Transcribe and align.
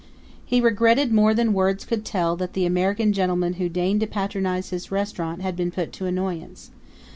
He 0.43 0.61
regretted 0.61 1.13
more 1.13 1.35
than 1.35 1.53
words 1.53 1.85
could 1.85 2.03
tell 2.03 2.35
that 2.37 2.53
the 2.53 2.65
American 2.65 3.13
gentlemen 3.13 3.53
who 3.61 3.69
deigned 3.69 3.99
to 3.99 4.07
patronize 4.07 4.71
his 4.71 4.89
restaurant 4.91 5.43
had 5.43 5.55
been 5.55 5.69
put 5.69 5.93
to 5.93 6.07
annoyance. 6.07 6.71